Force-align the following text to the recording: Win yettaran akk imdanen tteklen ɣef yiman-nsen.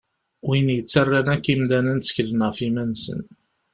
Win 0.47 0.67
yettaran 0.75 1.27
akk 1.35 1.45
imdanen 1.53 1.99
tteklen 1.99 2.45
ɣef 2.47 2.57
yiman-nsen. 2.63 3.21